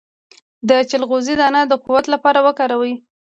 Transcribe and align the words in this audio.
د 0.69 0.71
چلغوزي 0.89 1.33
دانه 1.39 1.61
د 1.67 1.73
قوت 1.85 2.05
لپاره 2.13 2.39
وکاروئ 2.47 2.93